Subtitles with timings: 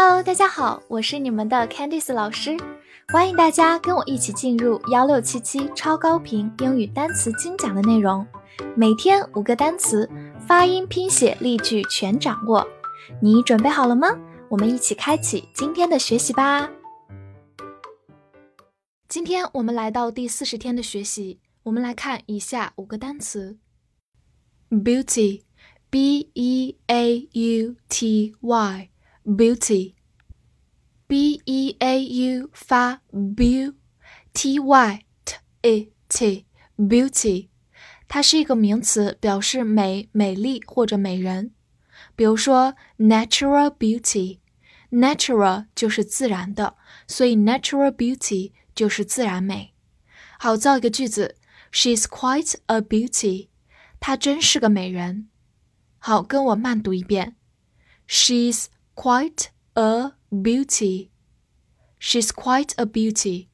[0.00, 2.56] Hello，大家好，我是你们的 Candice 老师，
[3.08, 8.24] 欢迎大家跟我一起进入幺六七七超高频英语单词精讲的内容，
[8.76, 10.08] 每天五个单词，
[10.46, 12.64] 发音、拼写、例句全掌握，
[13.20, 14.16] 你准备好了吗？
[14.48, 16.70] 我们一起开启今天的学习吧。
[19.08, 23.58] 今天我们来到第四十天的学习，我们来看以下五个单词
[24.70, 28.90] ：beauty，b e a u t y
[29.27, 37.49] y，beauty，b e a u 发 bu，t y t e t，beauty，
[38.07, 41.53] 它是一个名词，表示美、美丽或者美人。
[42.15, 46.75] 比如说 natural beauty，natural 就是自然的，
[47.07, 48.51] 所以 natural beauty。
[48.75, 49.75] 就是自然美。
[50.39, 51.35] 好，造一个句子：
[51.71, 53.49] She's quite a beauty。
[53.99, 55.29] 她真是个美人。
[55.99, 57.35] 好，跟我慢读一遍：
[58.07, 58.65] She's
[58.98, 61.10] quite a beauty。
[62.00, 63.46] She's quite a beauty。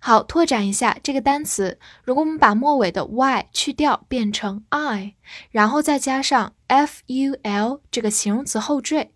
[0.00, 1.78] 好，拓展一下这个单词。
[2.04, 5.14] 如果我们把末尾的 y 去掉，变成 i，
[5.50, 9.12] 然后再加上 f u l 这个形容词后缀，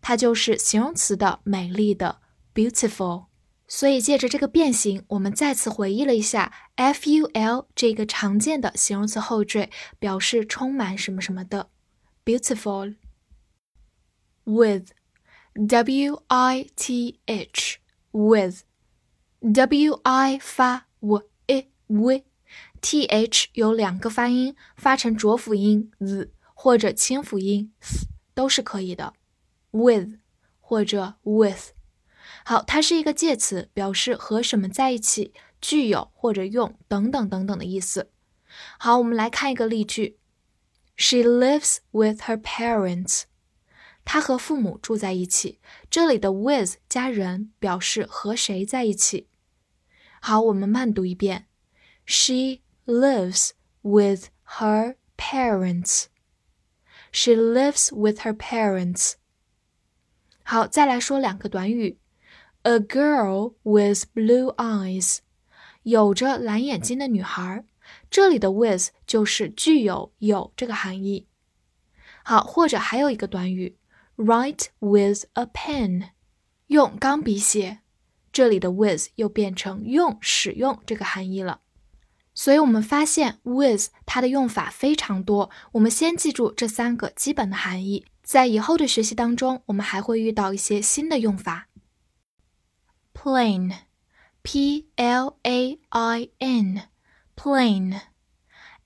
[0.00, 2.20] 它就是形容词的美丽的
[2.54, 3.26] beautiful。
[3.68, 11.68] 所以，借着这个变形，我们再次回忆了一下 ful 这个常见的形容词后缀，表示充满什么什么的。
[12.24, 12.96] beautiful
[14.49, 14.91] with
[15.53, 17.79] w i t h
[18.11, 18.63] with
[19.39, 22.23] w i 发 w i w
[22.81, 29.13] t h 有两个发音，发成浊辅音 z 或者清辅音 s 都是可以的。
[29.71, 30.19] with
[30.59, 31.71] 或者 with。
[32.43, 38.11] 好，它是一个介词，表示和什么在一起，具有或者用等等等等的意思。
[38.77, 40.17] 好，我们来看一个例句：
[40.95, 43.23] She lives with her parents。
[44.12, 45.60] 她和父母住在一起。
[45.88, 49.28] 这里的 with 加人，表示和谁在一起。
[50.20, 51.46] 好，我们慢读一遍
[52.06, 53.50] ：She lives
[53.82, 54.24] with
[54.58, 56.06] her parents。
[57.12, 59.12] She lives with her parents。
[60.42, 62.00] 好，再来说两个短语。
[62.62, 65.18] A girl with blue eyes，
[65.84, 67.64] 有着蓝眼睛的女孩。
[68.10, 71.28] 这里的 with 就是具有有这个含义。
[72.24, 73.76] 好，或者还有一个短语
[74.20, 76.10] ，write with a pen，
[76.66, 77.78] 用钢笔写。
[78.32, 81.62] 这里的 with 又变成用、使用这个含义了。
[82.32, 85.50] 所以，我们发现 with 它的用法非常多。
[85.72, 91.66] 我们先记住这三个基本的含义，在以后的学习当中，我们还会遇到一些新的用法。
[93.12, 93.74] Plain,
[94.42, 96.82] p l a i n,
[97.36, 98.00] plain,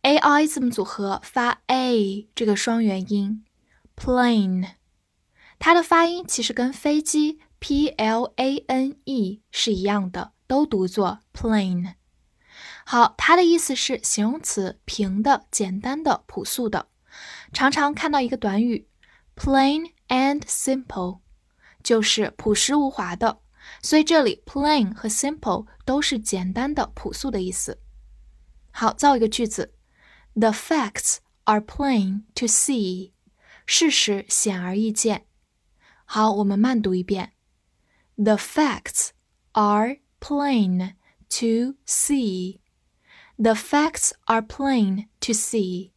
[0.00, 3.44] a i 字母组合发 a 这个双元音
[3.94, 4.68] ，plain，
[5.64, 11.94] 它的发音其实跟飞机 p l a n e 是一样的，都读作 plane。
[12.84, 16.88] 好，它的意思是形容词，平的、简单的、朴素的。
[17.54, 18.90] 常常看到一个短语
[19.34, 21.20] ，plain and simple，
[21.82, 23.40] 就是朴实无华的。
[23.80, 27.80] 所以这里 plain 和 simple 都是简单的、朴素的意思。
[28.70, 29.72] 好，造一个句子
[30.34, 33.12] ：The facts are plain to see。
[33.64, 35.24] 事实显而易见。
[36.05, 37.33] 好，我们慢读一遍：
[38.15, 39.09] The facts
[39.53, 40.95] are plain
[41.29, 45.91] to see。The facts are plain to see。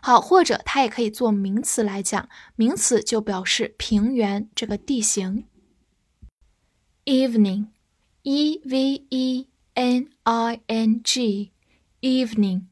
[0.00, 5.46] 好，或者它也可以做名词来讲，名词就表示平原这个地形。
[7.06, 7.68] evening,
[8.22, 11.52] e v e n i n g,
[12.00, 12.66] evening，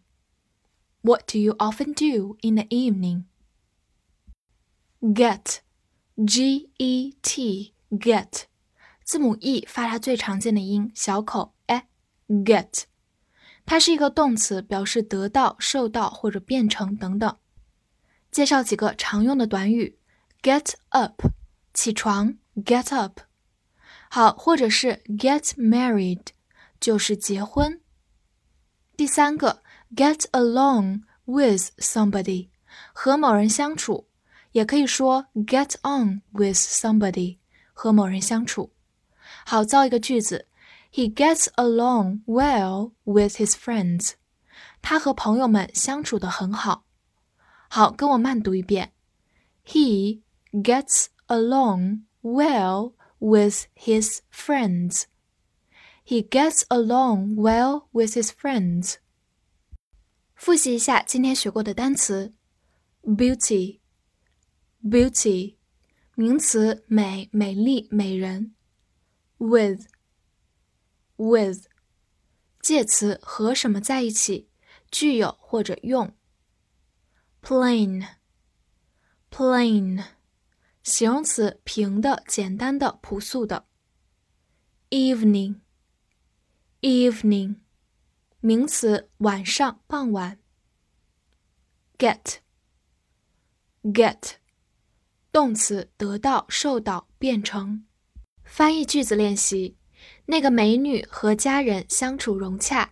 [1.03, 3.25] What do you often do in the evening?
[5.01, 5.61] Get,
[6.27, 8.45] G E T, get，
[9.05, 12.85] 字母 e 发它最常见的音，小口 e，get。
[13.65, 17.37] 它是一个动词，表示得到、受到或者变成等等。
[18.33, 19.99] 介绍几个常用的短语：
[20.43, 21.23] get up，
[21.73, 23.21] 起床；get up，
[24.11, 26.27] 好，或者是 get married，
[26.83, 27.81] 就是结婚
[28.97, 29.63] 第三个，
[29.95, 32.49] get along with somebody，
[32.93, 34.09] 和某人相处，
[34.53, 37.39] 也可以说 get on with somebody，
[37.73, 38.73] 和某人相处。
[39.47, 40.47] 好，造一个句子：
[40.93, 44.13] He gets along well with his friends。
[44.83, 46.85] 他和朋友们相处的很好。
[47.69, 48.93] 好，跟我慢读一遍：
[49.67, 50.23] He
[50.53, 55.05] gets along well with his friends.
[56.05, 58.97] He gets along well with his friends.
[60.35, 62.33] 复习一下今天学过的单词：
[63.03, 63.79] beauty，beauty，
[66.15, 68.55] 名词，美、美丽、美人；
[69.37, 69.85] with，with，
[72.63, 74.49] 介词，和什么在一起，
[74.91, 76.13] 具有或者用；
[77.43, 78.07] plain，plain，
[80.83, 83.67] 形容词，平的、简单的、朴素的；
[84.89, 85.61] evening。
[86.84, 87.56] Evening，
[88.42, 90.38] 名词，晚上、傍晚。
[91.98, 92.34] Get，get，
[95.32, 97.86] 动词，得到、受到、变成。
[98.44, 99.78] 翻译句子练习：
[100.26, 102.92] 那个美女和家人相处融洽。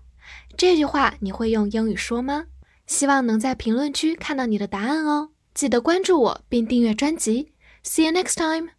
[0.55, 2.45] 这句话你会用英语说吗？
[2.87, 5.31] 希望能在评论区看到你的答案哦。
[5.53, 7.51] 记得关注我并订阅专辑。
[7.83, 8.69] See you next time.